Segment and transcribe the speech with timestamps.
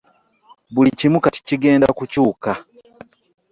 [0.73, 2.51] Buli kimu kati kigenda kukyuka.